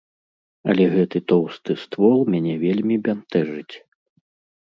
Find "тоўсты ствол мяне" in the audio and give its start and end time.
1.31-2.53